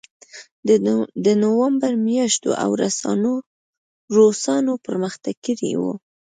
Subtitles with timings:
[1.25, 2.71] د نومبر میاشت وه او
[4.17, 5.81] روسانو پرمختګ کړی و